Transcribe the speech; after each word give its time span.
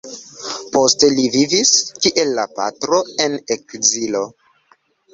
Poste 0.75 1.09
li 1.19 1.25
vivis, 1.35 1.75
kiel 2.07 2.35
la 2.41 2.49
patro, 2.57 3.05
en 3.29 3.39
ekzilo. 3.59 4.29